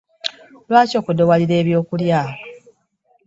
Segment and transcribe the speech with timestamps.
[0.69, 2.19] Lwaki okodowalira ebyokulya?